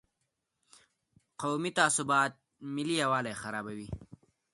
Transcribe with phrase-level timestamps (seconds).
[1.41, 2.33] قومي تعصبات
[2.75, 3.89] ملي یووالي خرابوي.